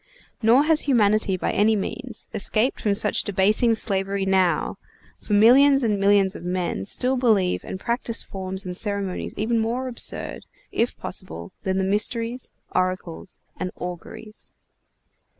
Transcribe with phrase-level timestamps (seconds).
[0.41, 4.79] Nor has humanity, by any means, escaped from such debasing slavery now;
[5.19, 9.87] for millions and millions of men still believe and practice forms and ceremonies even more
[9.87, 14.49] absurd, if possible, than the Mysteries, Oracles, and Auguries.